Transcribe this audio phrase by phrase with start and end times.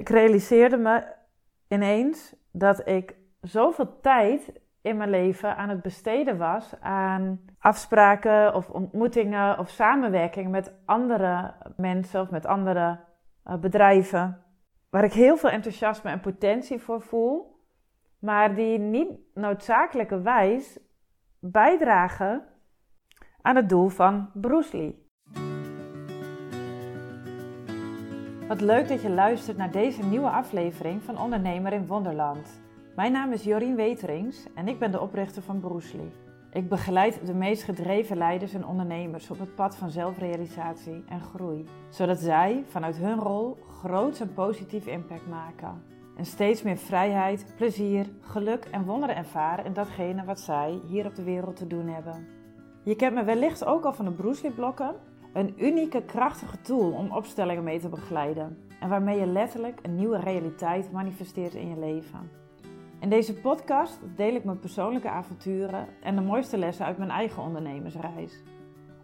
[0.00, 1.04] Ik realiseerde me
[1.68, 8.70] ineens dat ik zoveel tijd in mijn leven aan het besteden was aan afspraken of
[8.70, 13.00] ontmoetingen of samenwerking met andere mensen of met andere
[13.46, 14.44] uh, bedrijven.
[14.90, 17.60] Waar ik heel veel enthousiasme en potentie voor voel,
[18.18, 20.78] maar die niet noodzakelijkerwijs
[21.38, 22.44] bijdragen
[23.42, 24.99] aan het doel van Bruce Lee.
[28.50, 32.60] Wat leuk dat je luistert naar deze nieuwe aflevering van Ondernemer in Wonderland.
[32.96, 36.10] Mijn naam is Jorien Weterings en ik ben de oprichter van Lee.
[36.52, 41.64] Ik begeleid de meest gedreven leiders en ondernemers op het pad van zelfrealisatie en groei,
[41.90, 45.82] zodat zij vanuit hun rol groots en positief impact maken.
[46.16, 51.14] En steeds meer vrijheid, plezier, geluk en wonderen ervaren in datgene wat zij hier op
[51.14, 52.26] de wereld te doen hebben.
[52.82, 54.94] Je kent me wellicht ook al van de Bruce Lee blokken,
[55.32, 60.18] een unieke, krachtige tool om opstellingen mee te begeleiden en waarmee je letterlijk een nieuwe
[60.18, 62.30] realiteit manifesteert in je leven.
[63.00, 67.42] In deze podcast deel ik mijn persoonlijke avonturen en de mooiste lessen uit mijn eigen
[67.42, 68.42] ondernemersreis.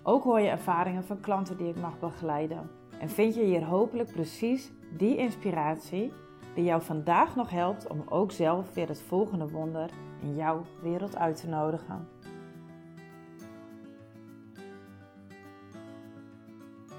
[0.03, 2.71] Ook hoor je ervaringen van klanten die ik mag begeleiden.
[2.99, 6.13] En vind je hier hopelijk precies die inspiratie
[6.55, 9.91] die jou vandaag nog helpt om ook zelf weer het volgende wonder
[10.23, 12.09] in jouw wereld uit te nodigen.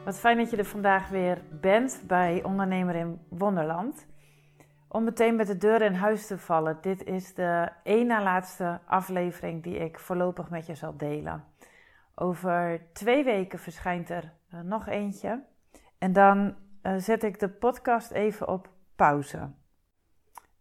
[0.08, 4.08] Wat fijn dat je er vandaag weer bent bij Ondernemer in Wonderland.
[4.88, 8.80] Om meteen met de deur in huis te vallen, dit is de één na laatste
[8.86, 11.44] aflevering die ik voorlopig met je zal delen.
[12.16, 15.44] Over twee weken verschijnt er uh, nog eentje.
[15.98, 19.50] En dan uh, zet ik de podcast even op pauze.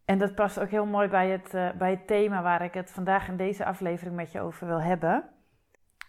[0.04, 2.90] En dat past ook heel mooi bij het, uh, bij het thema waar ik het
[2.90, 5.35] vandaag in deze aflevering met je over wil hebben.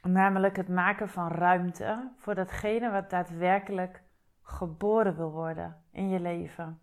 [0.07, 4.03] Namelijk het maken van ruimte voor datgene wat daadwerkelijk
[4.41, 6.79] geboren wil worden in je leven.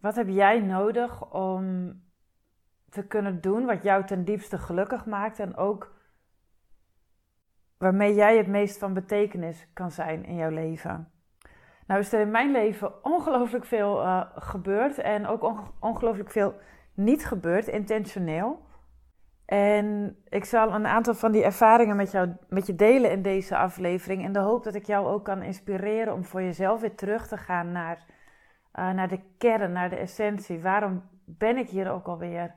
[0.00, 1.92] Wat heb jij nodig om
[2.88, 5.96] te kunnen doen wat jou ten diepste gelukkig maakt en ook
[7.78, 11.12] waarmee jij het meest van betekenis kan zijn in jouw leven?
[11.86, 16.54] Nou is er in mijn leven ongelooflijk veel uh, gebeurd en ook ongelooflijk veel
[16.94, 18.66] niet gebeurd, intentioneel.
[19.48, 23.56] En ik zal een aantal van die ervaringen met, jou, met je delen in deze
[23.56, 24.24] aflevering.
[24.24, 27.36] In de hoop dat ik jou ook kan inspireren om voor jezelf weer terug te
[27.36, 28.04] gaan naar,
[28.74, 30.62] uh, naar de kern, naar de essentie.
[30.62, 32.54] Waarom ben ik hier ook alweer?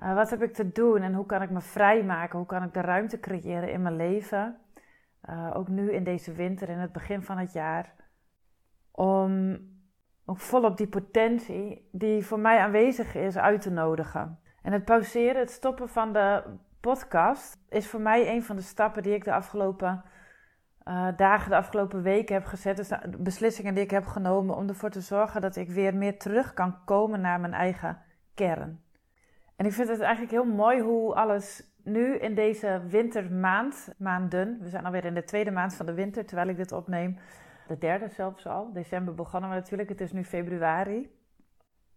[0.00, 2.38] Uh, wat heb ik te doen en hoe kan ik me vrijmaken?
[2.38, 4.56] Hoe kan ik de ruimte creëren in mijn leven?
[5.30, 7.94] Uh, ook nu in deze winter, in het begin van het jaar.
[8.90, 9.58] Om
[10.24, 14.38] ook volop die potentie die voor mij aanwezig is uit te nodigen.
[14.64, 16.42] En het pauzeren, het stoppen van de
[16.80, 20.02] podcast is voor mij een van de stappen die ik de afgelopen
[20.88, 22.76] uh, dagen, de afgelopen weken heb gezet.
[22.76, 26.18] Dus de beslissingen die ik heb genomen om ervoor te zorgen dat ik weer meer
[26.18, 27.98] terug kan komen naar mijn eigen
[28.34, 28.82] kern.
[29.56, 34.68] En ik vind het eigenlijk heel mooi hoe alles nu in deze wintermaand, maanden, we
[34.68, 37.18] zijn alweer in de tweede maand van de winter terwijl ik dit opneem,
[37.66, 38.72] de derde zelfs al.
[38.72, 41.10] December begonnen we natuurlijk, het is nu februari.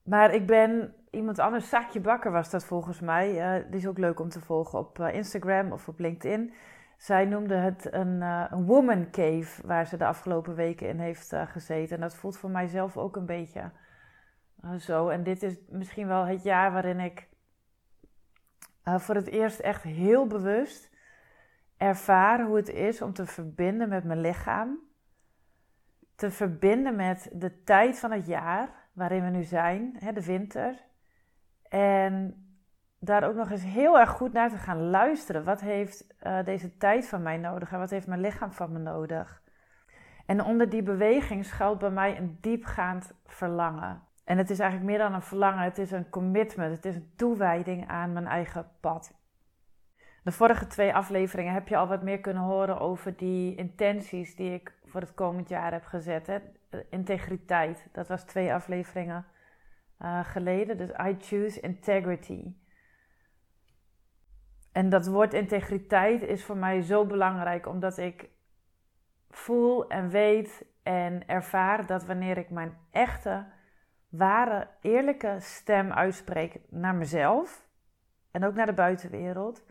[0.08, 3.58] Maar ik ben iemand anders, Saakje Bakker was dat volgens mij.
[3.60, 6.54] Uh, die is ook leuk om te volgen op uh, Instagram of op LinkedIn.
[6.98, 11.34] Zij noemde het een, uh, een, woman cave waar ze de afgelopen weken in heeft
[11.46, 11.96] gezeten.
[11.96, 13.72] En dat voelt voor mijzelf ook een beetje
[14.80, 15.08] zo.
[15.10, 17.28] En dit is misschien wel het jaar waarin ik
[18.84, 20.90] voor het eerst echt heel bewust
[21.78, 24.80] ervaar hoe het is om te verbinden met mijn lichaam.
[26.16, 30.86] Te verbinden met de tijd van het jaar waarin we nu zijn, hè, de winter.
[31.70, 32.46] En
[33.00, 35.44] daar ook nog eens heel erg goed naar te gaan luisteren.
[35.44, 38.80] Wat heeft uh, deze tijd van mij nodig en wat heeft mijn lichaam van me
[38.80, 39.42] nodig?
[40.26, 44.02] En onder die beweging schuilt bij mij een diepgaand verlangen.
[44.24, 47.12] En het is eigenlijk meer dan een verlangen, het is een commitment, het is een
[47.16, 49.17] toewijding aan mijn eigen pad.
[50.28, 54.54] De vorige twee afleveringen heb je al wat meer kunnen horen over die intenties die
[54.54, 56.28] ik voor het komend jaar heb gezet.
[56.28, 56.40] Hè.
[56.90, 59.26] Integriteit, dat was twee afleveringen
[60.02, 60.78] uh, geleden.
[60.78, 62.56] Dus I choose integrity.
[64.72, 68.30] En dat woord integriteit is voor mij zo belangrijk, omdat ik
[69.30, 73.46] voel en weet en ervaar dat wanneer ik mijn echte,
[74.10, 77.68] ware, eerlijke stem uitspreek naar mezelf
[78.32, 79.66] en ook naar de buitenwereld,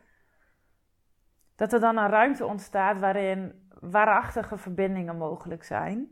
[1.56, 6.08] dat er dan een ruimte ontstaat waarin waarachtige verbindingen mogelijk zijn.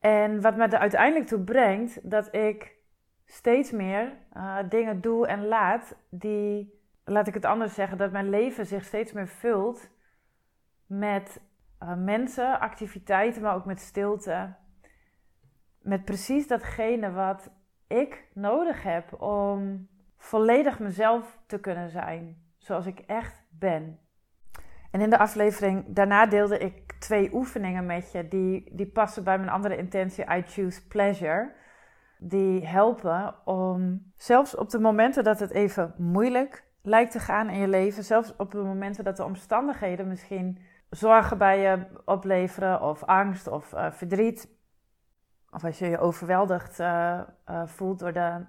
[0.00, 2.76] En wat me er uiteindelijk toe brengt dat ik
[3.24, 8.28] steeds meer uh, dingen doe en laat die, laat ik het anders zeggen, dat mijn
[8.28, 9.90] leven zich steeds meer vult
[10.86, 11.40] met
[11.82, 14.54] uh, mensen, activiteiten, maar ook met stilte.
[15.80, 17.50] Met precies datgene wat
[17.86, 23.98] ik nodig heb om volledig mezelf te kunnen zijn, zoals ik echt ben.
[24.94, 29.38] En in de aflevering daarna deelde ik twee oefeningen met je die, die passen bij
[29.38, 31.52] mijn andere intentie, I choose pleasure.
[32.18, 37.58] Die helpen om zelfs op de momenten dat het even moeilijk lijkt te gaan in
[37.58, 40.58] je leven, zelfs op de momenten dat de omstandigheden misschien
[40.90, 44.48] zorgen bij je opleveren, of angst of uh, verdriet,
[45.50, 47.20] of als je je overweldigd uh,
[47.50, 48.44] uh, voelt door, de,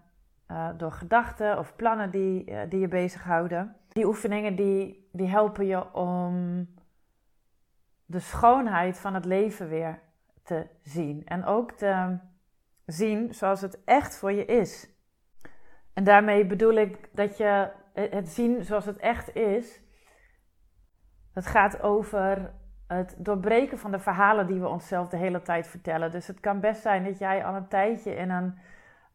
[0.77, 3.75] door gedachten of plannen die, die je bezighouden.
[3.95, 6.67] Die oefeningen die, die helpen je om
[8.05, 9.99] de schoonheid van het leven weer
[10.43, 11.25] te zien.
[11.25, 12.17] En ook te
[12.85, 14.89] zien zoals het echt voor je is.
[15.93, 19.81] En daarmee bedoel ik dat je het zien zoals het echt is.
[21.33, 22.53] Het gaat over
[22.87, 26.11] het doorbreken van de verhalen die we onszelf de hele tijd vertellen.
[26.11, 28.57] Dus het kan best zijn dat jij al een tijdje in, een,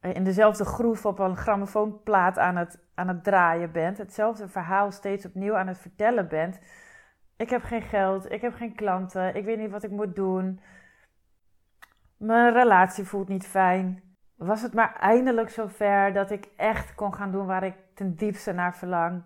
[0.00, 3.99] in dezelfde groef op een grammofoonplaat aan het, aan het draaien bent.
[3.99, 6.58] Hetzelfde verhaal steeds opnieuw aan het vertellen bent.
[7.37, 10.61] Ik heb geen geld, ik heb geen klanten, ik weet niet wat ik moet doen.
[12.17, 14.02] Mijn relatie voelt niet fijn.
[14.37, 18.52] Was het maar eindelijk zover dat ik echt kon gaan doen waar ik ten diepste
[18.52, 19.23] naar verlang.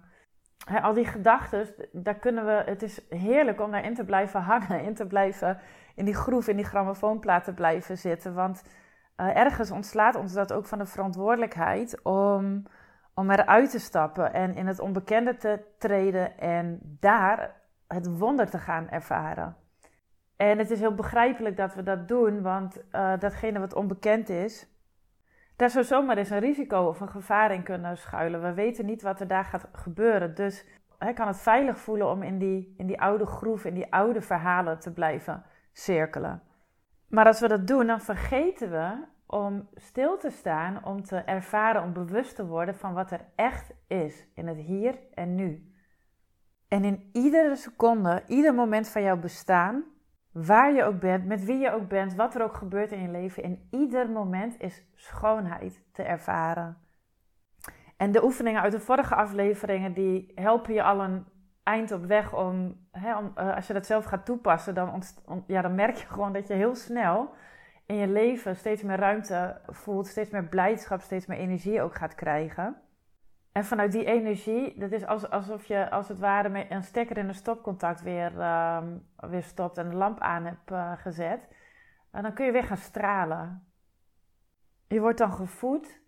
[0.82, 2.62] al die gedachten, daar kunnen we.
[2.66, 5.58] Het is heerlijk om daarin te blijven hangen, in te blijven
[5.94, 8.34] in die groef, in die grammofoonplaat te blijven zitten.
[8.34, 8.62] Want
[9.16, 12.62] uh, ergens ontslaat ons dat ook van de verantwoordelijkheid om,
[13.14, 17.54] om eruit te stappen en in het onbekende te treden en daar
[17.86, 19.56] het wonder te gaan ervaren.
[20.36, 24.68] En het is heel begrijpelijk dat we dat doen, want uh, datgene wat onbekend is,
[25.56, 28.42] daar zou zomaar eens een risico of een gevaar in kunnen schuilen.
[28.42, 30.34] We weten niet wat er daar gaat gebeuren.
[30.34, 30.66] Dus
[30.98, 34.20] hij kan het veilig voelen om in die, in die oude groef, in die oude
[34.20, 36.42] verhalen te blijven cirkelen.
[37.08, 41.82] Maar als we dat doen, dan vergeten we om stil te staan, om te ervaren,
[41.82, 45.72] om bewust te worden van wat er echt is in het hier en nu.
[46.68, 49.84] En in iedere seconde, ieder moment van jouw bestaan,
[50.32, 53.08] waar je ook bent, met wie je ook bent, wat er ook gebeurt in je
[53.08, 56.78] leven, in ieder moment is schoonheid te ervaren.
[57.96, 61.24] En de oefeningen uit de vorige afleveringen, die helpen je al een
[61.62, 65.02] eind op weg om, hè, om uh, als je dat zelf gaat toepassen, dan,
[65.46, 67.34] ja, dan merk je gewoon dat je heel snel
[67.86, 72.14] in je leven steeds meer ruimte voelt, steeds meer blijdschap, steeds meer energie ook gaat
[72.14, 72.76] krijgen.
[73.52, 77.28] En vanuit die energie, dat is alsof je als het ware met een stekker in
[77.28, 81.48] een stopcontact weer, ehm, weer stopt en de lamp aan hebt uh, gezet.
[82.10, 83.72] En dan kun je weer gaan stralen.
[84.88, 86.02] Je wordt dan gevoed.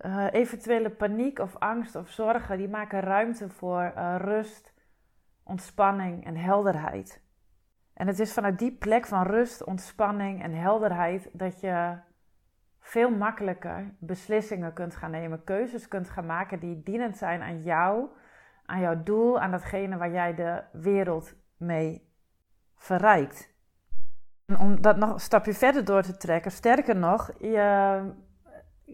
[0.00, 4.74] Uh, eventuele paniek of angst of zorgen, die maken ruimte voor rust,
[5.48, 7.22] ontspanning en helderheid.
[7.94, 11.96] En het is vanuit die plek van rust, ontspanning en helderheid dat je
[12.80, 18.08] veel makkelijker beslissingen kunt gaan nemen, keuzes kunt gaan maken die dienend zijn aan jou,
[18.64, 22.12] aan jouw doel, aan datgene waar jij de wereld mee
[22.76, 23.56] verrijkt.
[24.46, 28.00] En om dat nog een stapje verder door te trekken, sterker nog, je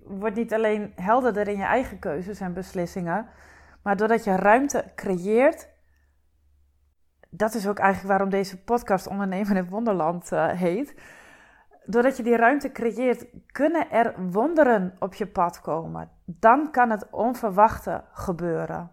[0.04, 3.28] wordt niet alleen helderder in je eigen keuzes en beslissingen,
[3.82, 5.72] maar doordat je ruimte creëert.
[7.36, 10.94] Dat is ook eigenlijk waarom deze podcast Ondernemen in Wonderland uh, heet
[11.86, 16.10] doordat je die ruimte creëert, kunnen er wonderen op je pad komen.
[16.25, 18.91] Dan kan het onverwachte gebeuren.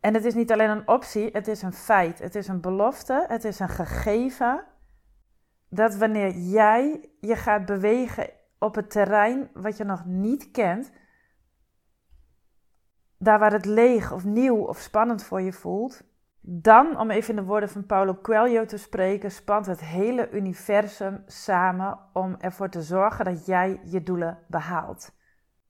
[0.00, 2.18] En het is niet alleen een optie, het is een feit.
[2.18, 4.64] Het is een belofte, het is een gegeven.
[5.68, 10.92] Dat wanneer jij je gaat bewegen op het terrein wat je nog niet kent,
[13.18, 16.02] daar waar het leeg of nieuw of spannend voor je voelt,
[16.46, 21.22] dan, om even in de woorden van Paulo Coelho te spreken, spant het hele universum
[21.26, 25.12] samen om ervoor te zorgen dat jij je doelen behaalt.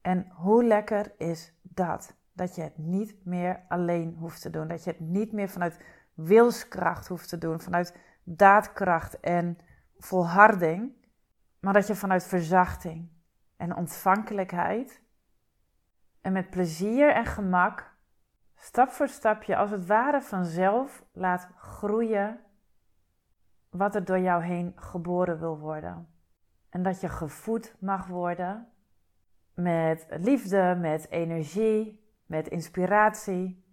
[0.01, 2.17] En hoe lekker is dat?
[2.33, 4.69] Dat je het niet meer alleen hoeft te doen.
[4.69, 5.81] Dat je het niet meer vanuit
[6.15, 9.59] wilskracht hoeft te doen, vanuit daadkracht en
[9.99, 10.93] volharding,
[11.61, 13.09] maar dat je vanuit verzachting
[13.57, 15.03] en ontvankelijkheid
[16.21, 17.94] en met plezier en gemak
[18.65, 22.41] stap voor stapje, als het ware vanzelf laat groeien
[23.71, 26.09] wat er door jou heen geboren wil worden.
[26.71, 28.69] En dat je gevoed mag worden
[29.55, 33.65] met liefde, met energie, met inspiratie,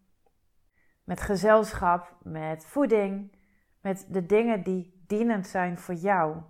[1.04, 3.36] met gezelschap, met voeding,
[3.82, 6.42] met de dingen die dienend zijn voor jou.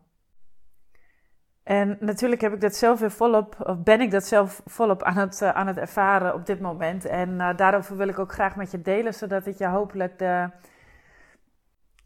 [1.63, 5.17] En natuurlijk heb ik dat zelf weer volop, of ben ik dat zelf volop aan
[5.17, 7.05] het, uh, aan het ervaren op dit moment.
[7.05, 10.49] En uh, daarover wil ik ook graag met je delen, zodat het je hopelijk de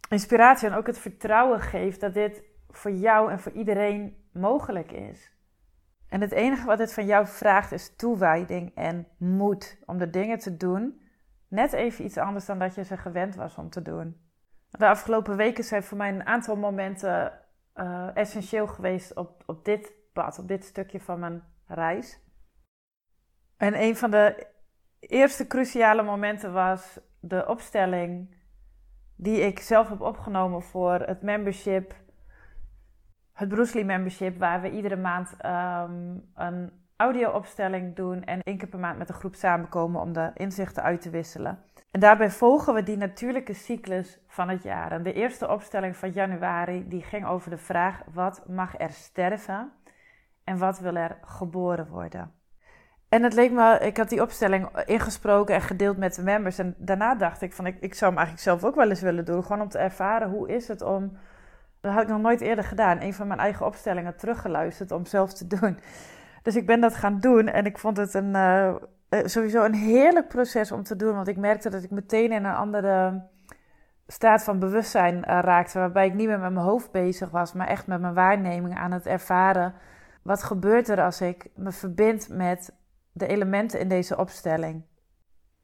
[0.09, 5.31] inspiratie en ook het vertrouwen geeft dat dit voor jou en voor iedereen mogelijk is.
[6.09, 10.39] En het enige wat het van jou vraagt is toewijding en moed om de dingen
[10.39, 11.01] te doen.
[11.47, 14.21] Net even iets anders dan dat je ze gewend was om te doen.
[14.69, 17.45] De afgelopen weken zijn voor mij een aantal momenten
[17.75, 22.20] uh, essentieel geweest op, op dit pad, op dit stukje van mijn reis.
[23.58, 24.48] En een van de
[25.00, 28.36] eerste cruciale momenten was de opstelling
[29.15, 31.96] die ik zelf heb opgenomen voor het membership,
[33.34, 38.67] het Bruce Lee membership, waar we iedere maand um, een audio-opstelling doen en één keer
[38.67, 41.63] per maand met een groep samenkomen om de inzichten uit te wisselen.
[41.96, 44.92] En daarbij volgen we die natuurlijke cyclus van het jaar.
[44.92, 49.72] En de eerste opstelling van januari die ging over de vraag: wat mag er sterven
[50.44, 52.32] en wat wil er geboren worden?
[53.10, 56.58] En het leek me, ik had die opstelling ingesproken en gedeeld met de members.
[56.58, 59.25] En daarna dacht ik van, ik, ik zou hem eigenlijk zelf ook wel eens willen
[59.25, 59.44] doen.
[59.44, 61.18] Gewoon om te ervaren, hoe is het om...
[61.82, 63.02] Dat had ik nog nooit eerder gedaan.
[63.02, 65.80] Een van mijn eigen opstellingen teruggeluisterd om zelf te doen.
[66.42, 68.75] Dus ik ben dat gaan doen en ik vond het een, uh,
[69.09, 71.15] sowieso een heerlijk proces om te doen.
[71.15, 73.24] Want ik merkte dat ik meteen in een andere
[74.07, 75.79] staat van bewustzijn uh, raakte.
[75.79, 78.91] Waarbij ik niet meer met mijn hoofd bezig was, maar echt met mijn waarneming aan
[78.91, 79.74] het ervaren.
[80.21, 82.74] Wat gebeurt er als ik me verbind met
[83.12, 84.85] de elementen in deze opstelling.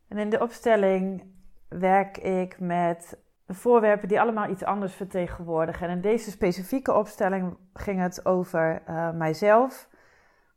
[0.08, 1.24] En in de opstelling
[1.68, 3.18] werk ik met
[3.48, 5.88] voorwerpen die allemaal iets anders vertegenwoordigen.
[5.88, 9.90] En in deze specifieke opstelling ging het over uh, mijzelf,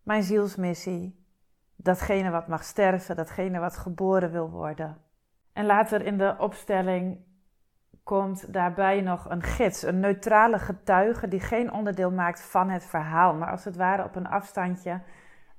[0.03, 1.24] mijn zielsmissie,
[1.77, 4.97] datgene wat mag sterven, datgene wat geboren wil worden.
[5.53, 7.19] En later in de opstelling
[8.03, 13.35] komt daarbij nog een gids, een neutrale getuige die geen onderdeel maakt van het verhaal,
[13.35, 15.01] maar als het ware op een afstandje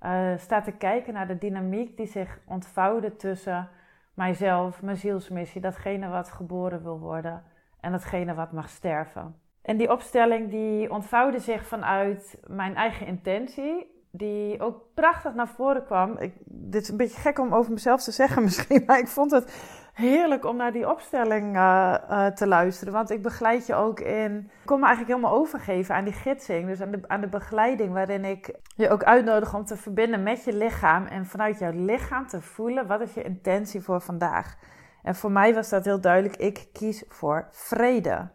[0.01, 3.69] uh, sta te kijken naar de dynamiek die zich ontvouwde tussen
[4.13, 7.43] mijzelf, mijn zielsmissie, datgene wat geboren wil worden
[7.79, 9.39] en datgene wat mag sterven.
[9.61, 15.85] En die opstelling die ontvouwde zich vanuit mijn eigen intentie, die ook prachtig naar voren
[15.85, 16.17] kwam.
[16.17, 19.31] Ik, dit is een beetje gek om over mezelf te zeggen misschien, maar ik vond
[19.31, 19.53] het
[19.93, 22.93] heerlijk om naar die opstelling uh, uh, te luisteren.
[22.93, 24.37] Want ik begeleid je ook in.
[24.37, 26.67] Ik kon me eigenlijk helemaal overgeven aan die gidsing.
[26.67, 30.43] Dus aan de, aan de begeleiding, waarin ik je ook uitnodig om te verbinden met
[30.43, 31.05] je lichaam.
[31.05, 34.55] En vanuit jouw lichaam te voelen wat is je intentie voor vandaag.
[35.03, 36.35] En voor mij was dat heel duidelijk.
[36.35, 38.33] Ik kies voor vrede.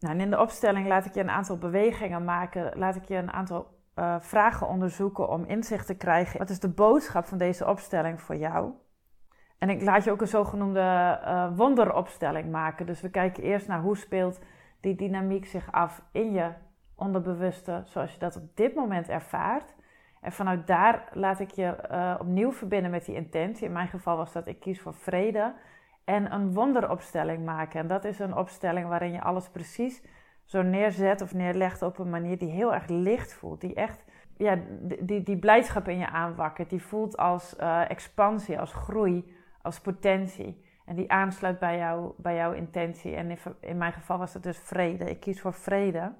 [0.00, 2.78] Nou, en in de opstelling laat ik je een aantal bewegingen maken.
[2.78, 6.38] Laat ik je een aantal uh, vragen onderzoeken om inzicht te krijgen.
[6.38, 8.72] Wat is de boodschap van deze opstelling voor jou?
[9.58, 12.86] En ik laat je ook een zogenoemde uh, wonderopstelling maken.
[12.86, 14.40] Dus we kijken eerst naar hoe speelt
[14.80, 16.50] die dynamiek zich af in je
[16.94, 19.74] onderbewuste, zoals je dat op dit moment ervaart.
[20.20, 23.66] En vanuit daar laat ik je uh, opnieuw verbinden met die intentie.
[23.66, 25.54] In mijn geval was dat ik kies voor vrede.
[26.04, 27.80] En een wonderopstelling maken.
[27.80, 30.02] En dat is een opstelling waarin je alles precies
[30.50, 33.60] zo neerzet of neerlegt op een manier die heel erg licht voelt.
[33.60, 34.04] Die echt
[34.36, 34.58] ja,
[35.00, 36.70] die, die blijdschap in je aanwakkert.
[36.70, 40.64] Die voelt als uh, expansie, als groei als potentie.
[40.84, 43.14] En die aansluit bij, jou, bij jouw intentie.
[43.14, 45.10] En in, in mijn geval was het dus vrede.
[45.10, 46.12] Ik kies voor vrede.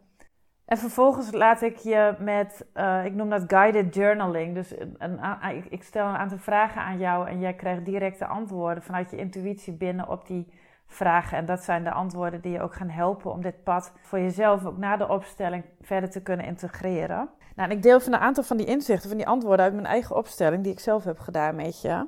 [0.65, 4.55] En vervolgens laat ik je met, uh, ik noem dat guided journaling.
[4.55, 5.21] Dus een,
[5.69, 9.73] ik stel een aantal vragen aan jou en jij krijgt directe antwoorden vanuit je intuïtie
[9.73, 10.53] binnen op die
[10.91, 11.39] vragen.
[11.39, 14.65] En dat zijn de antwoorden die je ook gaan helpen om dit pad voor jezelf
[14.65, 17.29] ook na de opstelling verder te kunnen integreren.
[17.57, 19.87] Nou, en ik deel van een aantal van die inzichten, van die antwoorden uit mijn
[19.87, 22.07] eigen opstelling die ik zelf heb gedaan met je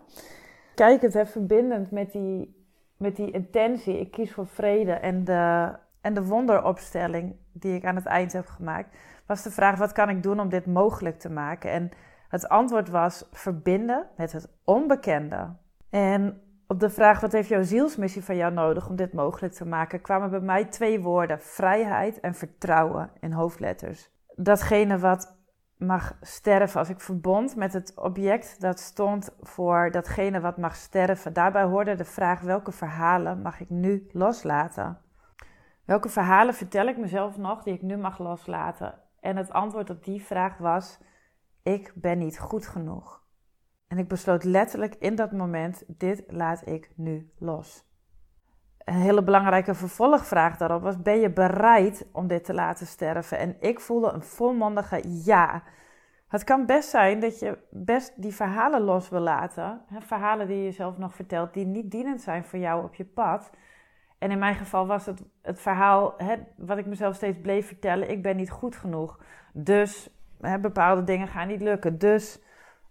[0.74, 2.64] kijkend en verbindend met die,
[2.96, 4.00] met die intentie.
[4.00, 8.46] Ik kies voor vrede en de, en de wonderopstelling die ik aan het eind heb
[8.46, 8.96] gemaakt,
[9.26, 11.70] was de vraag: wat kan ik doen om dit mogelijk te maken?
[11.70, 11.90] En
[12.28, 15.48] het antwoord was verbinden met het onbekende.
[15.90, 16.40] En
[16.72, 20.00] op de vraag: wat heeft jouw zielsmissie van jou nodig om dit mogelijk te maken,
[20.00, 24.10] kwamen bij mij twee woorden: vrijheid en vertrouwen in hoofdletters.
[24.34, 25.36] Datgene wat
[25.76, 31.32] mag sterven, als ik verbond met het object dat stond voor datgene wat mag sterven.
[31.32, 34.98] Daarbij hoorde de vraag: welke verhalen mag ik nu loslaten?
[35.84, 38.94] Welke verhalen vertel ik mezelf nog die ik nu mag loslaten?
[39.20, 40.98] En het antwoord op die vraag was:
[41.62, 43.21] ik ben niet goed genoeg.
[43.92, 47.84] En ik besloot letterlijk in dat moment: dit laat ik nu los.
[48.78, 53.38] Een hele belangrijke vervolgvraag daarop was: Ben je bereid om dit te laten sterven?
[53.38, 55.62] En ik voelde een volmondige ja.
[56.28, 59.80] Het kan best zijn dat je best die verhalen los wil laten.
[59.98, 63.50] Verhalen die je zelf nog vertelt, die niet dienend zijn voor jou op je pad.
[64.18, 68.10] En in mijn geval was het het verhaal hè, wat ik mezelf steeds bleef vertellen:
[68.10, 69.20] ik ben niet goed genoeg.
[69.52, 71.98] Dus hè, bepaalde dingen gaan niet lukken.
[71.98, 72.40] Dus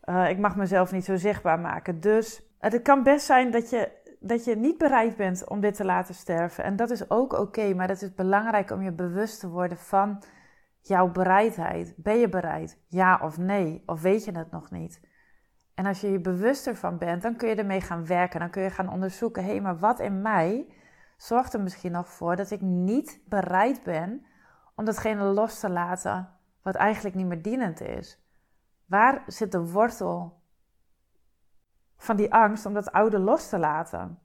[0.05, 2.00] uh, ik mag mezelf niet zo zichtbaar maken.
[2.00, 5.86] Dus het kan best zijn dat je dat je niet bereid bent om dit te
[5.86, 6.63] laten sterven.
[6.63, 10.24] En dat is ook oké, maar het is belangrijk om je bewust te worden van
[10.81, 11.93] jouw bereidheid.
[11.98, 12.79] Ben je bereid?
[12.88, 13.84] Ja of nee?
[13.86, 15.01] Of weet je het nog niet?
[15.75, 18.39] En als je je bewuster van bent, dan kun je ermee gaan werken.
[18.39, 20.74] Dan kun je gaan onderzoeken: hé, hey, maar wat in mij
[21.17, 24.25] zorgt er misschien nog voor dat ik niet bereid ben
[24.75, 26.29] om datgene los te laten
[26.62, 28.20] wat eigenlijk niet meer dienend is?
[28.91, 30.41] Waar zit de wortel
[31.98, 34.19] van die angst om dat oude los te laten?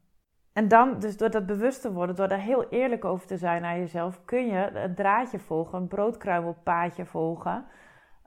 [0.53, 3.63] En dan, dus door dat bewust te worden, door daar heel eerlijk over te zijn
[3.63, 7.65] naar jezelf, kun je een draadje volgen, een broodkruimelpaadje volgen.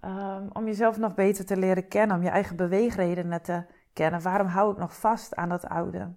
[0.06, 4.22] Um, om jezelf nog beter te leren kennen, om je eigen beweegredenen te kennen.
[4.22, 6.16] Waarom hou ik nog vast aan dat oude?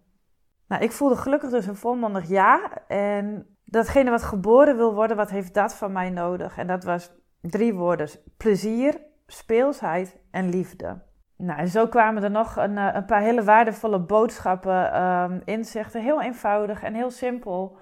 [0.69, 2.87] Nou, ik voelde gelukkig dus een volmondig ja.
[2.87, 6.59] En datgene wat geboren wil worden, wat heeft dat van mij nodig?
[6.59, 11.03] En dat was drie woorden: plezier, speelsheid en liefde.
[11.37, 16.03] Nou, en zo kwamen er nog een, eh, een paar hele waardevolle boodschappen, um, inzichten.
[16.03, 17.79] Heel eenvoudig en heel simpel.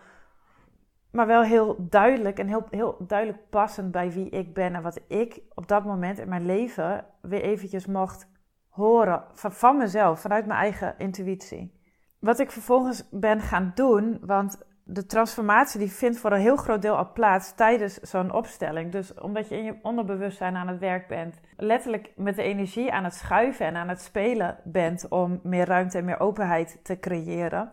[1.11, 4.75] Maar wel heel duidelijk en heel, heel duidelijk passend bij wie ik ben.
[4.75, 8.29] En wat ik op dat moment in mijn leven weer eventjes mocht
[8.69, 11.79] horen van, van mezelf, vanuit mijn eigen intuïtie.
[12.21, 16.83] Wat ik vervolgens ben gaan doen, want de transformatie die vindt voor een heel groot
[16.83, 18.93] deel al plaats tijdens zo'n opstelling.
[18.93, 23.05] Dus omdat je in je onderbewustzijn aan het werk bent, letterlijk met de energie aan
[23.05, 27.73] het schuiven en aan het spelen bent om meer ruimte en meer openheid te creëren.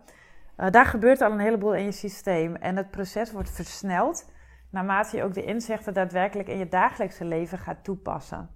[0.58, 4.26] Uh, daar gebeurt al een heleboel in je systeem en het proces wordt versneld
[4.70, 8.50] naarmate je ook de inzichten daadwerkelijk in je dagelijkse leven gaat toepassen.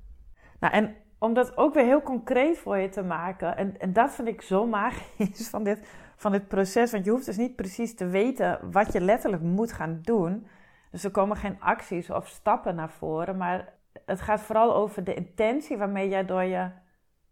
[0.60, 4.12] Nou, en om dat ook weer heel concreet voor je te maken, en, en dat
[4.12, 6.92] vind ik zo magisch van dit van het proces.
[6.92, 10.48] Want je hoeft dus niet precies te weten wat je letterlijk moet gaan doen.
[10.92, 13.38] Dus er komen geen acties of stappen naar voren.
[13.38, 13.74] Maar
[14.06, 16.70] het gaat vooral over de intentie waarmee jij door je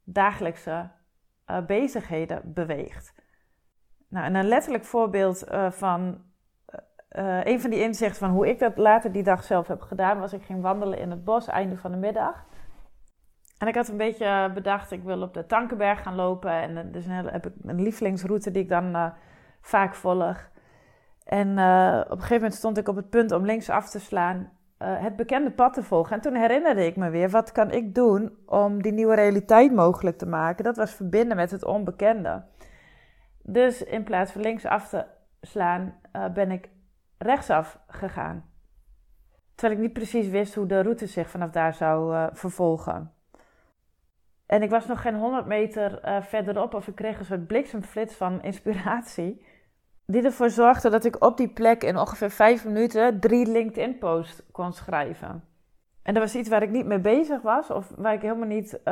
[0.03, 0.89] dagelijkse
[1.48, 3.13] uh, bezigheden beweegt.
[4.08, 6.22] Nou, en een letterlijk voorbeeld uh, van
[7.12, 10.19] uh, een van die inzichten van hoe ik dat later die dag zelf heb gedaan,
[10.19, 12.46] was ik ging wandelen in het bos einde van de middag.
[13.59, 16.51] En ik had een beetje bedacht, ik wil op de Tankenberg gaan lopen.
[16.51, 19.11] En dus een hele, heb ik een lievelingsroute die ik dan uh,
[19.62, 20.49] vaak volg.
[21.23, 24.51] En op een gegeven moment stond ik op het punt om links af te slaan.
[24.77, 26.15] Het bekende pad te volgen.
[26.15, 30.17] En toen herinnerde ik me weer, wat kan ik doen om die nieuwe realiteit mogelijk
[30.17, 30.63] te maken?
[30.63, 32.43] Dat was verbinden met het onbekende.
[33.43, 35.05] Dus in plaats van links af te
[35.41, 35.95] slaan,
[36.34, 36.69] ben ik
[37.17, 38.45] rechtsaf gegaan.
[39.55, 43.12] Terwijl ik niet precies wist hoe de route zich vanaf daar zou vervolgen.
[44.49, 48.15] En ik was nog geen 100 meter uh, verderop of ik kreeg een soort bliksemflits
[48.15, 49.45] van inspiratie.
[50.05, 54.73] Die ervoor zorgde dat ik op die plek in ongeveer vijf minuten drie LinkedIn-posts kon
[54.73, 55.43] schrijven.
[56.03, 58.73] En dat was iets waar ik niet mee bezig was of waar ik helemaal niet.
[58.73, 58.83] Uh,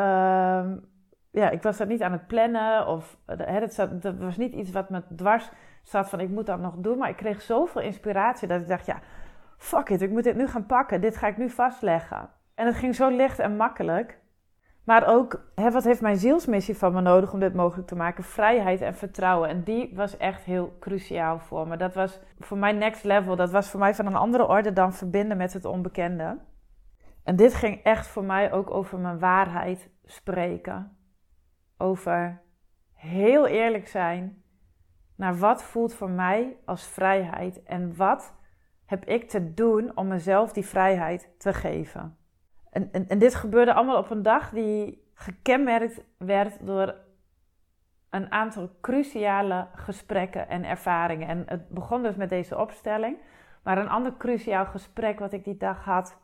[1.32, 4.89] ja, ik was dat niet aan het plannen of het, dat was niet iets wat
[4.89, 5.50] me dwars
[5.84, 6.98] zat van ik moet dat nog doen.
[6.98, 9.00] Maar ik kreeg zoveel inspiratie dat ik dacht, ja,
[9.58, 11.02] fuck it, ik moet dit nu gaan pakken.
[11.02, 12.30] Dit ga ik nu vastleggen.
[12.56, 14.20] En het ging zo licht en makkelijk.
[14.88, 18.23] Maar ook, hè, wat heeft mijn zielsmissie van me nodig om dit mogelijk te maken?
[18.23, 19.50] Vrijheid en vertrouwen.
[19.50, 21.78] En die was echt heel cruciaal voor me.
[21.78, 23.36] Dat was voor mij next level.
[23.36, 26.38] Dat was voor mij van een andere orde dan verbinden met het onbekende.
[27.23, 30.97] En dit ging echt voor mij ook over mijn waarheid spreken.
[31.78, 32.41] Over
[32.93, 34.43] heel eerlijk zijn
[35.15, 38.34] naar wat voelt voor mij als vrijheid en wat
[38.86, 42.17] heb ik te doen om mezelf die vrijheid te geven.
[42.78, 46.96] En, en, dit gebeurde allemaal op een dag die gekenmerkt werd door
[48.10, 51.28] een aantal cruciale gesprekken en ervaringen.
[51.28, 53.18] En het begon dus met deze opstelling.
[53.63, 56.18] Maar een ander cruciaal gesprek wat ik die dag had,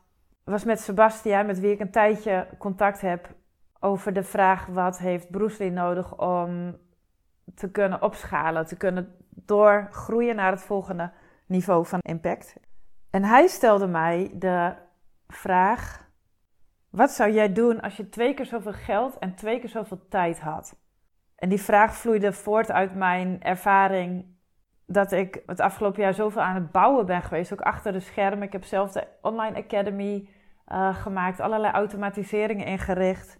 [0.44, 3.34] was met Sebastian, met wie ik een tijdje contact heb
[3.80, 6.76] over de vraag: wat heeft Bruce Lee nodig om
[7.54, 11.10] te kunnen opschalen, te kunnen doorgroeien naar het volgende
[11.46, 12.56] niveau van impact?
[13.10, 14.74] En hij stelde mij de
[15.28, 16.03] vraag:
[16.94, 20.40] wat zou jij doen als je twee keer zoveel geld en twee keer zoveel tijd
[20.40, 20.76] had?
[21.36, 24.36] En die vraag vloeide voort uit mijn ervaring
[24.86, 28.42] dat ik het afgelopen jaar zoveel aan het bouwen ben geweest, ook achter de schermen.
[28.42, 30.28] Ik heb zelf de Online Academy
[30.72, 33.38] uh, gemaakt, allerlei automatiseringen ingericht,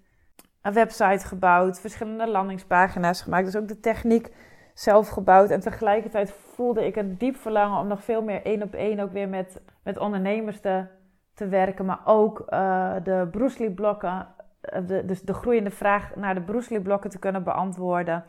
[0.62, 4.34] een website gebouwd, verschillende landingspagina's gemaakt, dus ook de techniek
[4.72, 5.50] zelf gebouwd.
[5.50, 9.12] En tegelijkertijd voelde ik een diep verlangen om nog veel meer één op één ook
[9.12, 10.86] weer met, met ondernemers te
[11.34, 14.28] te werken, maar ook uh, de Bruce blokken,
[14.74, 18.24] uh, de, dus de groeiende vraag naar de Bruce blokken te kunnen beantwoorden.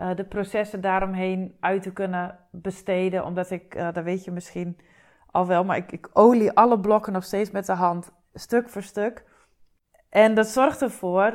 [0.00, 4.78] Uh, de processen daaromheen uit te kunnen besteden, omdat ik, dat weet je misschien
[5.30, 8.82] al wel, maar ik, ik olie alle blokken nog steeds met de hand, stuk voor
[8.82, 9.24] stuk.
[10.08, 11.30] En dat zorgt ervoor,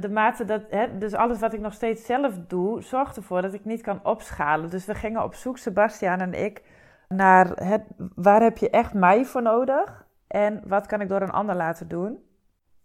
[0.00, 3.54] de mate dat, hè, dus alles wat ik nog steeds zelf doe, zorgt ervoor dat
[3.54, 4.70] ik niet kan opschalen.
[4.70, 6.62] Dus we gingen op zoek, Sebastian en ik,
[7.08, 7.82] naar het,
[8.14, 10.03] waar heb je echt mij voor nodig?
[10.34, 12.18] En wat kan ik door een ander laten doen?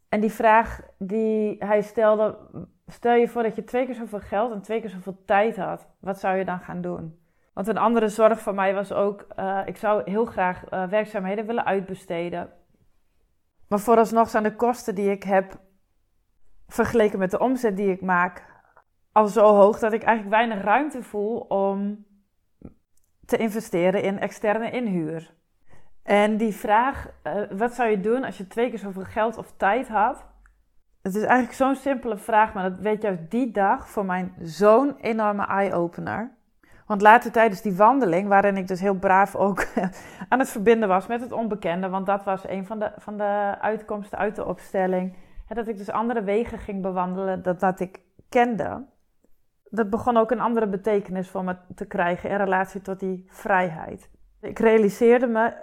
[0.10, 2.38] En die vraag die hij stelde,
[2.88, 5.88] stel je voor dat je twee keer zoveel geld en twee keer zoveel tijd had.
[6.00, 7.20] Wat zou je dan gaan doen?
[7.54, 11.46] Want een andere zorg van mij was ook, uh, ik zou heel graag uh, werkzaamheden
[11.46, 12.50] willen uitbesteden.
[13.68, 15.60] Maar vooralsnog zijn de kosten die ik heb
[16.68, 18.44] vergeleken met de omzet die ik maak
[19.12, 22.06] al zo hoog dat ik eigenlijk weinig ruimte voel om
[23.26, 25.38] te investeren in externe inhuur.
[26.04, 29.54] En die vraag, uh, wat zou je doen als je twee keer zoveel geld of
[29.58, 30.26] tijd had?
[31.02, 34.98] Het is eigenlijk zo'n simpele vraag, maar dat weet juist die dag voor mijn zo'n
[34.98, 36.32] enorme eye-opener.
[36.86, 39.66] Want later tijdens die wandeling, waarin ik dus heel braaf ook
[40.30, 43.56] aan het verbinden was met het onbekende, want dat was een van de, van de
[43.60, 45.16] uitkomsten uit de opstelling,
[45.48, 48.86] dat ik dus andere wegen ging bewandelen dan dat ik kende.
[49.70, 54.10] Dat begon ook een andere betekenis voor me te krijgen in relatie tot die vrijheid.
[54.42, 55.54] Ik realiseerde me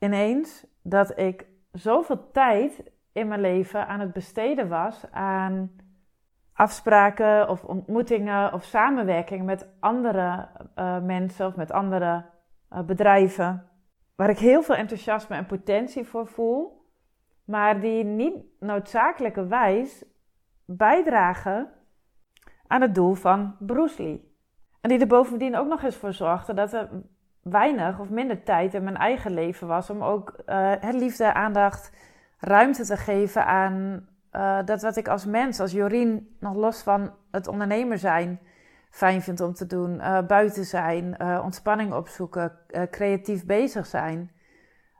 [0.00, 2.82] ineens dat ik zoveel tijd
[3.12, 5.70] in mijn leven aan het besteden was aan
[6.52, 12.24] afspraken of ontmoetingen of samenwerking met andere uh, mensen of met andere
[12.72, 13.68] uh, bedrijven.
[14.14, 16.88] Waar ik heel veel enthousiasme en potentie voor voel,
[17.44, 20.04] maar die niet noodzakelijkerwijs
[20.64, 21.70] bijdragen
[22.66, 24.34] aan het doel van Bruce Lee.
[24.80, 26.88] En die er bovendien ook nog eens voor zorgde dat er
[27.42, 31.92] weinig of minder tijd in mijn eigen leven was om ook uh, liefde, aandacht,
[32.38, 37.12] ruimte te geven aan uh, dat wat ik als mens, als Jorien, nog los van
[37.30, 38.40] het ondernemer zijn,
[38.90, 39.94] fijn vind om te doen.
[39.94, 42.52] Uh, buiten zijn, ontspanning opzoeken,
[42.90, 44.30] creatief bezig zijn.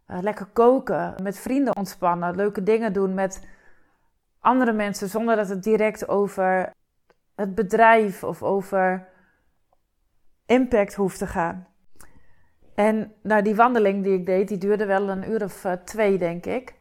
[0.06, 3.46] lekker koken, met vrienden ontspannen, leuke dingen doen met
[4.40, 6.72] andere mensen zonder dat het direct over
[7.34, 9.08] het bedrijf of over
[10.46, 11.66] impact hoeft te gaan.
[12.74, 16.46] En nou, die wandeling die ik deed, die duurde wel een uur of twee, denk
[16.46, 16.74] ik.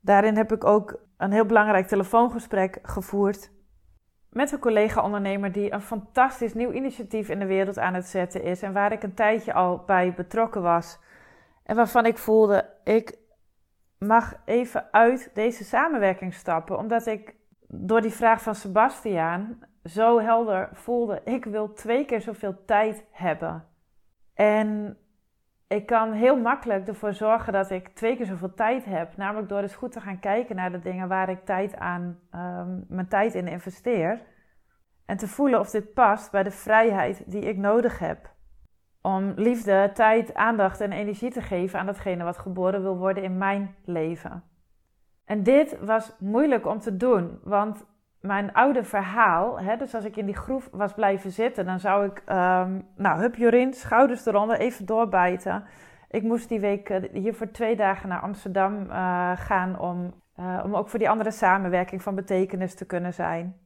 [0.00, 3.50] Daarin heb ik ook een heel belangrijk telefoongesprek gevoerd
[4.30, 8.62] met een collega-ondernemer die een fantastisch nieuw initiatief in de wereld aan het zetten is
[8.62, 10.98] en waar ik een tijdje al bij betrokken was.
[11.62, 13.18] En waarvan ik voelde, ik
[13.98, 17.34] mag even uit deze samenwerking stappen, omdat ik
[17.66, 23.67] door die vraag van Sebastiaan zo helder voelde, ik wil twee keer zoveel tijd hebben.
[24.38, 24.96] En
[25.68, 29.16] ik kan heel makkelijk ervoor zorgen dat ik twee keer zoveel tijd heb.
[29.16, 32.84] Namelijk door eens goed te gaan kijken naar de dingen waar ik tijd aan, um,
[32.88, 34.22] mijn tijd in investeer.
[35.06, 38.30] En te voelen of dit past bij de vrijheid die ik nodig heb.
[39.02, 43.38] Om liefde, tijd, aandacht en energie te geven aan datgene wat geboren wil worden in
[43.38, 44.42] mijn leven.
[45.24, 47.86] En dit was moeilijk om te doen, want
[48.20, 52.06] mijn oude verhaal, hè, dus als ik in die groef was blijven zitten, dan zou
[52.06, 55.64] ik, um, nou, hup Jorien, schouders eronder, even doorbijten.
[56.10, 60.60] Ik moest die week uh, hier voor twee dagen naar Amsterdam uh, gaan om, uh,
[60.64, 63.56] om ook voor die andere samenwerking van betekenis te kunnen zijn.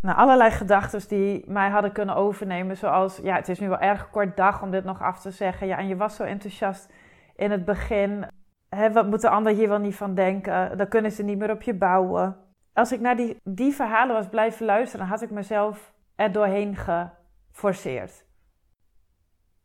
[0.00, 4.10] Nou, allerlei gedachten die mij hadden kunnen overnemen, zoals, ja, het is nu wel erg
[4.10, 5.66] kort dag om dit nog af te zeggen.
[5.66, 6.92] Ja, en je was zo enthousiast
[7.36, 8.26] in het begin.
[8.68, 10.76] Hè, wat moet de ander hier wel niet van denken?
[10.76, 12.36] Dan kunnen ze niet meer op je bouwen
[12.76, 18.24] als ik naar die, die verhalen was blijven luisteren, had ik mezelf er doorheen geforceerd.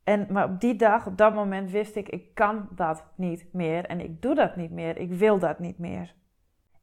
[0.04, 3.84] En, maar op die dag, op dat moment wist ik, ik kan dat niet meer
[3.84, 6.14] en ik doe dat niet meer, ik wil dat niet meer.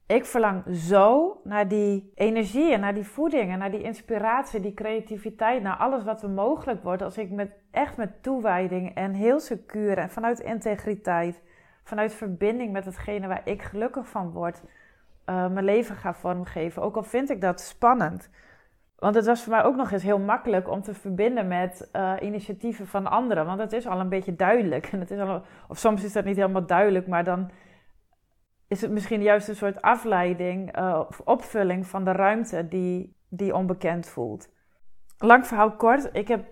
[0.06, 4.74] Ik verlang zo naar die energie en naar die voeding en naar die inspiratie, die
[4.74, 9.40] creativiteit, naar alles wat er mogelijk wordt als ik met, echt met toewijding en heel
[9.40, 11.42] secuur en vanuit integriteit,
[11.82, 14.62] vanuit verbinding met hetgene waar ik gelukkig van word,
[15.30, 16.82] uh, mijn leven ga vormgeven.
[16.82, 18.30] Ook al vind ik dat spannend.
[18.96, 22.12] Want het was voor mij ook nog eens heel makkelijk om te verbinden met uh,
[22.20, 23.46] initiatieven van anderen.
[23.46, 24.86] Want het is al een beetje duidelijk.
[24.92, 27.50] En het is al, of soms is dat niet helemaal duidelijk, maar dan
[28.68, 33.54] is het misschien juist een soort afleiding uh, of opvulling van de ruimte die, die
[33.54, 34.48] onbekend voelt.
[35.18, 36.44] Lang verhaal kort, ik heb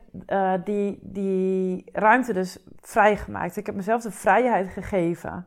[0.64, 3.57] die, die ruimte dus vrijgemaakt.
[3.57, 5.47] Ik heb mezelf de vrijheid gegeven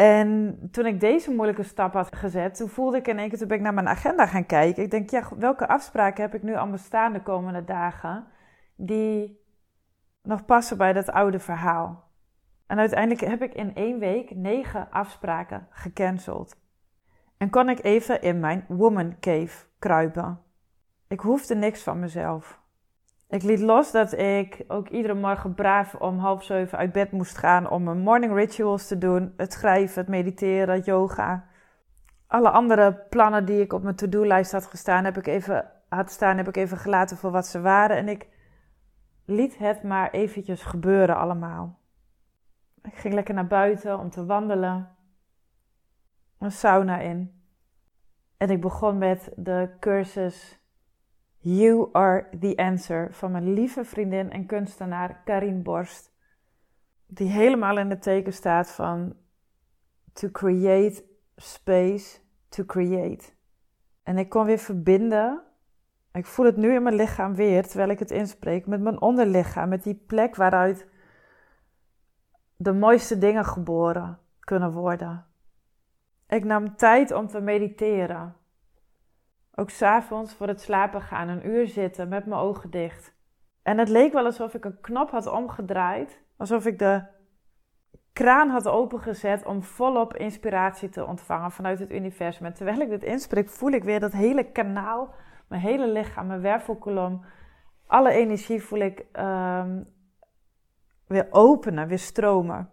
[0.00, 3.48] en toen ik deze moeilijke stap had gezet, toen voelde ik in één keer, toen
[3.48, 4.82] ben ik naar mijn agenda gaan kijken.
[4.82, 8.26] Ik denk, ja, welke afspraken heb ik nu allemaal staan de komende dagen
[8.76, 9.44] die
[10.22, 12.10] nog passen bij dat oude verhaal?
[12.66, 16.56] En uiteindelijk heb ik in één week negen afspraken gecanceld.
[17.36, 20.40] En kon ik even in mijn woman cave kruipen.
[21.08, 22.59] Ik hoefde niks van mezelf.
[23.30, 27.38] Ik liet los dat ik ook iedere morgen braaf om half zeven uit bed moest
[27.38, 29.32] gaan om mijn morning rituals te doen.
[29.36, 31.44] Het schrijven, het mediteren, yoga.
[32.26, 36.36] Alle andere plannen die ik op mijn to-do-lijst had gestaan, heb ik even, had staan,
[36.36, 37.96] heb ik even gelaten voor wat ze waren.
[37.96, 38.28] En ik
[39.24, 41.78] liet het maar eventjes gebeuren allemaal.
[42.82, 44.88] Ik ging lekker naar buiten om te wandelen.
[46.38, 47.42] een sauna in.
[48.36, 50.59] En ik begon met de cursus
[51.42, 56.12] You Are the Answer van mijn lieve vriendin en kunstenaar Karin Borst.
[57.06, 59.16] Die helemaal in het teken staat van
[60.12, 61.04] to create
[61.36, 63.24] space to create.
[64.02, 65.42] En ik kon weer verbinden.
[66.12, 69.68] Ik voel het nu in mijn lichaam weer, terwijl ik het inspreek, met mijn onderlichaam,
[69.68, 70.86] met die plek waaruit
[72.56, 75.26] de mooiste dingen geboren kunnen worden.
[76.28, 78.34] Ik nam tijd om te mediteren.
[79.54, 83.14] Ook s'avonds voor het slapen gaan, een uur zitten met mijn ogen dicht.
[83.62, 87.02] En het leek wel alsof ik een knop had omgedraaid, alsof ik de
[88.12, 92.46] kraan had opengezet om volop inspiratie te ontvangen vanuit het universum.
[92.46, 95.14] En terwijl ik dit inspreek, voel ik weer dat hele kanaal,
[95.48, 97.24] mijn hele lichaam, mijn wervelkolom,
[97.86, 99.86] alle energie voel ik um,
[101.06, 102.70] weer openen, weer stromen.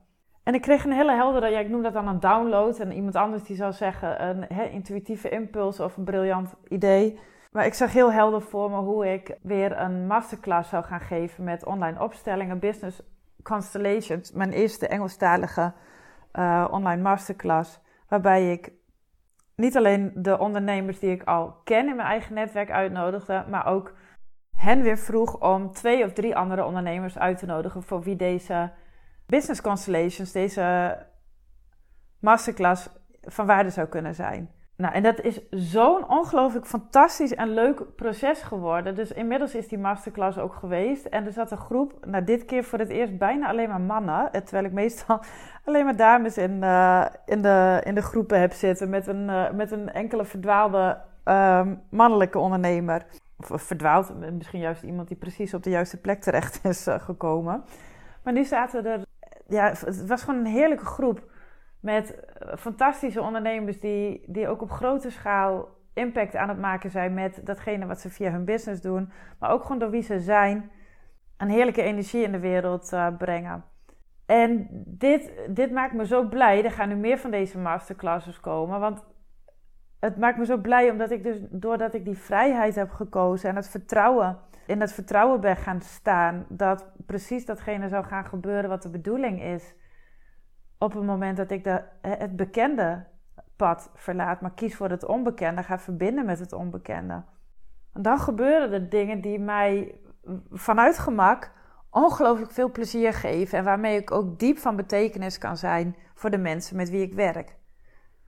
[0.48, 2.80] En ik kreeg een hele heldere, ja, ik noem dat dan een download.
[2.80, 7.20] En iemand anders die zou zeggen een intuïtieve impuls of een briljant idee.
[7.52, 11.44] Maar ik zag heel helder voor me hoe ik weer een masterclass zou gaan geven
[11.44, 13.02] met online opstellingen, business
[13.44, 14.32] constellations.
[14.32, 15.74] Mijn eerste Engelstalige
[16.34, 17.80] uh, online masterclass.
[18.08, 18.72] Waarbij ik
[19.56, 23.94] niet alleen de ondernemers die ik al ken in mijn eigen netwerk uitnodigde, maar ook
[24.56, 28.72] hen weer vroeg om twee of drie andere ondernemers uit te nodigen voor wie deze
[29.28, 30.98] Business Constellations, deze
[32.20, 32.90] masterclass,
[33.22, 34.52] van waarde zou kunnen zijn.
[34.78, 38.96] Nou, en dat is zo'n ongelooflijk fantastisch en leuk proces geworden.
[38.96, 41.06] Dus inmiddels is die masterclass ook geweest.
[41.06, 44.32] En er zat een groep, nou dit keer voor het eerst bijna alleen maar mannen.
[44.32, 45.20] Terwijl ik meestal
[45.66, 48.90] alleen maar dames in, uh, in, de, in de groepen heb zitten.
[48.90, 53.06] Met een, uh, met een enkele verdwaalde uh, mannelijke ondernemer.
[53.52, 57.64] Of verdwaald, misschien juist iemand die precies op de juiste plek terecht is gekomen.
[58.24, 59.07] Maar nu zaten er
[59.48, 61.32] ja, het was gewoon een heerlijke groep
[61.80, 67.14] met eh, fantastische ondernemers die, die ook op grote schaal impact aan het maken zijn
[67.14, 70.72] met datgene wat ze via hun business doen, maar ook gewoon door wie ze zijn,
[71.38, 73.64] een heerlijke energie in de wereld uh, brengen.
[74.26, 76.64] En dit, dit maakt me zo blij.
[76.64, 78.80] Er gaan nu meer van deze masterclasses komen.
[78.80, 79.04] Want
[80.00, 83.56] het maakt me zo blij omdat ik dus, doordat ik die vrijheid heb gekozen en
[83.56, 88.82] het vertrouwen in het vertrouwen ben gaan staan dat precies datgene zou gaan gebeuren wat
[88.82, 89.76] de bedoeling is.
[90.78, 93.06] Op het moment dat ik de, het bekende
[93.56, 97.24] pad verlaat, maar kies voor het onbekende, ga verbinden met het onbekende.
[97.94, 99.96] En dan gebeuren er dingen die mij
[100.52, 101.52] vanuit gemak
[101.90, 106.38] ongelooflijk veel plezier geven en waarmee ik ook diep van betekenis kan zijn voor de
[106.38, 107.56] mensen met wie ik werk.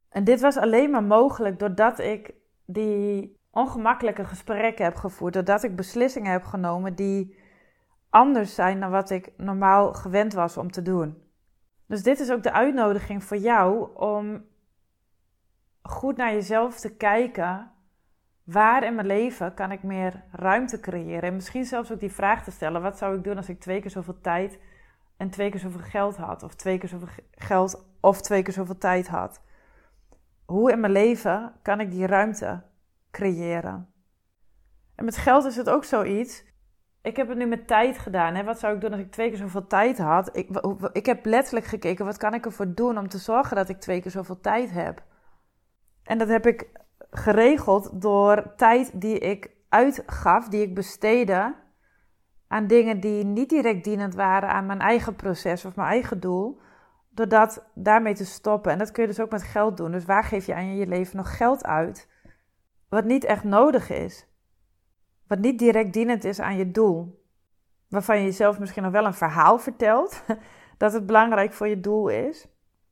[0.09, 2.33] En dit was alleen maar mogelijk doordat ik
[2.65, 5.33] die ongemakkelijke gesprekken heb gevoerd.
[5.33, 7.37] Doordat ik beslissingen heb genomen die
[8.09, 11.23] anders zijn dan wat ik normaal gewend was om te doen.
[11.85, 14.45] Dus dit is ook de uitnodiging voor jou om
[15.81, 17.71] goed naar jezelf te kijken.
[18.43, 21.21] Waar in mijn leven kan ik meer ruimte creëren?
[21.21, 23.81] En misschien zelfs ook die vraag te stellen: wat zou ik doen als ik twee
[23.81, 24.59] keer zoveel tijd
[25.17, 26.43] en twee keer zoveel geld had?
[26.43, 29.41] Of twee keer zoveel geld of twee keer zoveel tijd had?
[30.45, 32.61] Hoe in mijn leven kan ik die ruimte
[33.11, 33.93] creëren.
[34.95, 36.43] En met geld is het ook zoiets.
[37.01, 38.35] Ik heb het nu met tijd gedaan.
[38.35, 38.43] Hè?
[38.43, 40.37] Wat zou ik doen als ik twee keer zoveel tijd had?
[40.37, 40.49] Ik,
[40.91, 44.01] ik heb letterlijk gekeken, wat kan ik ervoor doen om te zorgen dat ik twee
[44.01, 45.03] keer zoveel tijd heb?
[46.03, 46.69] En dat heb ik
[47.11, 51.55] geregeld door tijd die ik uitgaf, die ik besteedde
[52.47, 56.59] aan dingen die niet direct dienend waren aan mijn eigen proces of mijn eigen doel.
[57.09, 58.71] Door dat daarmee te stoppen.
[58.71, 59.91] En dat kun je dus ook met geld doen.
[59.91, 62.07] Dus waar geef je aan je leven nog geld uit?
[62.89, 64.27] Wat niet echt nodig is.
[65.27, 67.23] Wat niet direct dienend is aan je doel.
[67.87, 70.23] Waarvan je jezelf misschien nog wel een verhaal vertelt
[70.77, 72.47] dat het belangrijk voor je doel is.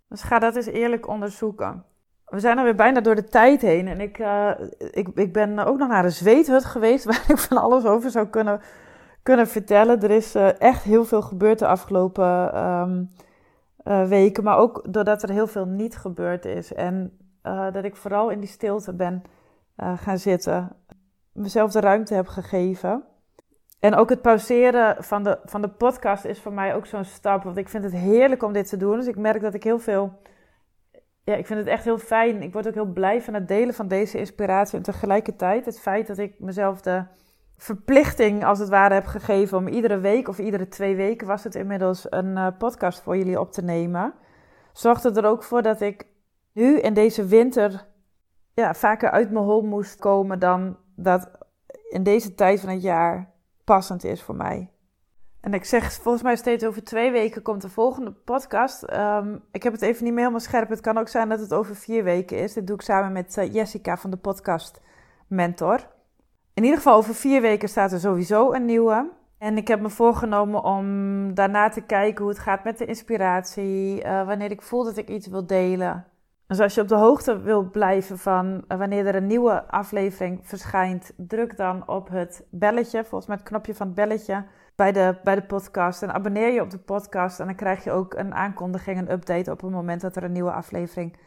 [0.10, 1.83] Dus ga dat eens eerlijk onderzoeken.
[2.25, 4.51] We zijn alweer bijna door de tijd heen en ik, uh,
[4.91, 8.27] ik, ik ben ook nog naar een zweethut geweest waar ik van alles over zou
[8.27, 8.62] kunnen,
[9.23, 10.01] kunnen vertellen.
[10.01, 13.12] Er is uh, echt heel veel gebeurd de afgelopen um,
[13.83, 16.73] uh, weken, maar ook doordat er heel veel niet gebeurd is.
[16.73, 17.17] En
[17.71, 19.23] dat ik vooral in die stilte ben
[19.77, 20.75] uh, gaan zitten.
[21.31, 23.03] Mezelf de ruimte heb gegeven.
[23.79, 27.43] En ook het pauzeren van de, van de podcast is voor mij ook zo'n stap.
[27.43, 28.97] Want ik vind het heerlijk om dit te doen.
[28.97, 30.21] Dus ik merk dat ik heel veel.
[31.23, 32.41] Ja, ik vind het echt heel fijn.
[32.41, 34.77] Ik word ook heel blij van het delen van deze inspiratie.
[34.77, 37.03] En tegelijkertijd het feit dat ik mezelf de
[37.57, 41.55] verplichting als het ware heb gegeven om iedere week of iedere twee weken was het
[41.55, 44.13] inmiddels een uh, podcast voor jullie op te nemen.
[44.73, 46.05] Zorgde er ook voor dat ik
[46.53, 47.85] nu in deze winter
[48.61, 51.29] ja, vaker uit mijn hol moest komen dan dat
[51.89, 53.29] in deze tijd van het jaar
[53.63, 54.69] passend is voor mij.
[55.41, 58.83] En ik zeg volgens mij steeds over twee weken komt de volgende podcast.
[58.83, 60.69] Ehm, ik heb het even niet meer helemaal scherp.
[60.69, 62.53] Het kan ook zijn dat het over vier weken is.
[62.53, 64.81] Dit doe ik samen met uh, Jessica van de podcast
[65.27, 65.87] Mentor.
[66.53, 69.09] In ieder geval over vier weken staat er sowieso een nieuwe.
[69.37, 74.03] En ik heb me voorgenomen om daarna te kijken hoe het gaat met de inspiratie.
[74.03, 76.05] Uh, wanneer ik voel dat ik iets wil delen.
[76.47, 80.39] Dus als je op de hoogte wil blijven van uh, wanneer er een nieuwe aflevering
[80.43, 85.15] verschijnt, druk dan op het belletje, volgens mij het knopje van het belletje bij de,
[85.23, 86.03] bij de podcast.
[86.03, 89.51] En abonneer je op de podcast en dan krijg je ook een aankondiging, een update
[89.51, 91.17] op het moment dat er een nieuwe aflevering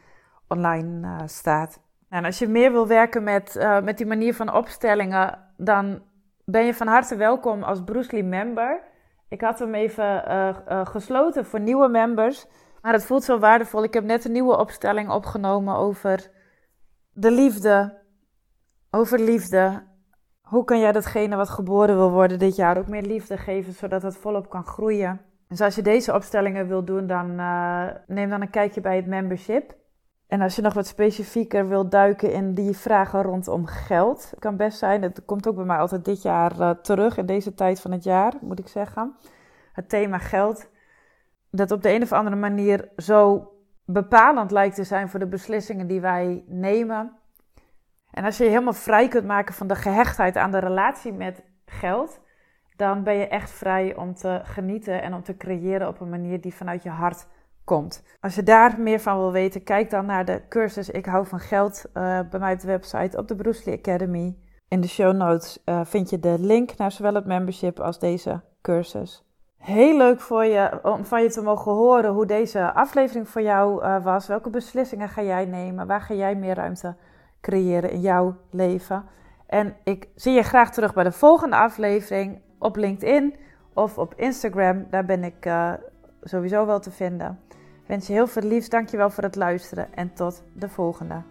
[0.48, 1.80] online uh, staat.
[2.09, 6.02] En als je meer wil werken met, uh, met die manier van opstellingen, dan
[6.44, 8.83] ben je van harte welkom als Bruce Lee member.
[9.28, 10.24] Ik had hem even
[10.87, 12.46] gesloten voor nieuwe members.
[12.82, 13.82] Maar het voelt zo waardevol.
[13.82, 16.30] Ik heb net een nieuwe opstelling opgenomen over
[17.12, 17.98] de liefde.
[18.90, 19.82] Over liefde.
[20.42, 24.02] Hoe kan jij datgene wat geboren wil worden dit jaar ook meer liefde geven, zodat
[24.02, 25.20] het volop kan groeien?
[25.48, 29.06] Dus als je deze opstellingen wil doen, dan uh, neem dan een kijkje bij het
[29.06, 29.78] membership.
[30.26, 34.78] En als je nog wat specifieker wilt duiken in die vragen rondom geld, kan best
[34.78, 37.92] zijn, het komt ook bij mij altijd dit jaar uh, terug, in deze tijd van
[37.92, 39.16] het jaar, moet ik zeggen.
[39.72, 40.68] Het thema geld,
[41.50, 43.52] dat op de een of andere manier zo
[43.84, 47.12] bepalend lijkt te zijn voor de beslissingen die wij nemen.
[48.10, 51.42] En als je je helemaal vrij kunt maken van de gehechtheid aan de relatie met
[51.64, 52.20] geld,
[52.76, 56.40] dan ben je echt vrij om te genieten en om te creëren op een manier
[56.40, 57.26] die vanuit je hart
[57.64, 58.04] komt.
[58.20, 61.40] Als je daar meer van wil weten, kijk dan naar de cursus Ik hou van
[61.40, 64.36] geld uh, bij mij op de website op de Bruce Lee Academy.
[64.68, 68.40] In de show notes uh, vind je de link naar zowel het membership als deze
[68.62, 69.29] cursus.
[69.61, 73.85] Heel leuk voor je, om van je te mogen horen hoe deze aflevering voor jou
[73.85, 74.27] uh, was.
[74.27, 75.87] Welke beslissingen ga jij nemen?
[75.87, 76.94] Waar ga jij meer ruimte
[77.40, 79.05] creëren in jouw leven?
[79.46, 83.37] En ik zie je graag terug bij de volgende aflevering op LinkedIn
[83.75, 84.87] of op Instagram.
[84.90, 85.73] Daar ben ik uh,
[86.23, 87.40] sowieso wel te vinden.
[87.51, 88.68] Ik wens je heel veel liefs.
[88.68, 91.23] Dankjewel voor het luisteren en tot de volgende.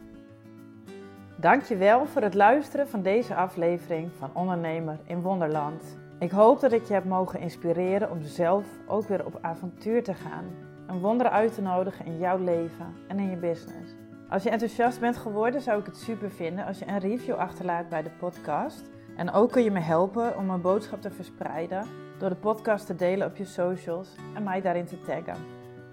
[1.35, 5.97] Dankjewel voor het luisteren van deze aflevering van Ondernemer in Wonderland.
[6.19, 10.13] Ik hoop dat ik je heb mogen inspireren om zelf ook weer op avontuur te
[10.13, 10.45] gaan.
[10.87, 13.95] Een wonder uit te nodigen in jouw leven en in je business.
[14.29, 17.89] Als je enthousiast bent geworden, zou ik het super vinden als je een review achterlaat
[17.89, 18.89] bij de podcast.
[19.15, 21.85] En ook kun je me helpen om mijn boodschap te verspreiden
[22.17, 25.37] door de podcast te delen op je socials en mij daarin te taggen.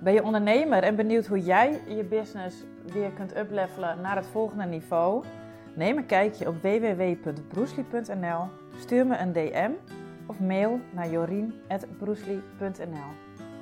[0.00, 4.64] Ben je ondernemer en benieuwd hoe jij je business weer kunt uplevelen naar het volgende
[4.64, 5.24] niveau?
[5.74, 8.44] Neem een kijkje op www.broesli.nl,
[8.78, 9.70] stuur me een DM
[10.26, 13.10] of mail naar jorien.broesli.nl.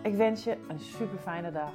[0.03, 1.73] Ik wens je een super fijne dag.